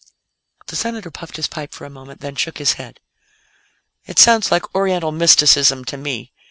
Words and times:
The 0.65 0.75
Senator 0.75 1.11
puffed 1.11 1.35
his 1.35 1.45
pipe 1.45 1.71
for 1.73 1.85
a 1.85 1.89
moment, 1.91 2.21
then 2.21 2.35
shook 2.35 2.57
his 2.57 2.73
head. 2.73 2.99
"It 4.07 4.17
sounds 4.17 4.49
like 4.49 4.73
Oriental 4.73 5.11
mysticism 5.11 5.85
to 5.85 5.95
me. 5.95 6.33